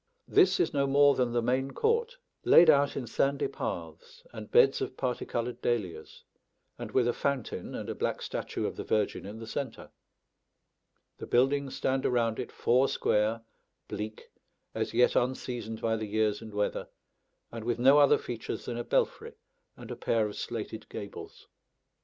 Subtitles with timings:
[0.27, 4.81] This is no more than the main court, laid out in sandy paths and beds
[4.81, 6.23] of parti coloured dahlias,
[6.79, 9.91] and with a fountain and a black statue of the Virgin in the centre.
[11.19, 13.41] The buildings stand around it four square,
[13.87, 14.31] bleak,
[14.73, 16.87] as yet unseasoned by the years and weather,
[17.51, 19.33] and with no other features than a belfry
[19.77, 21.47] and a pair of slated gables.